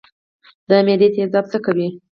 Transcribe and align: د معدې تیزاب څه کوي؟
د 0.67 0.69
معدې 0.85 1.07
تیزاب 1.15 1.45
څه 1.51 1.57
کوي؟ 1.65 1.87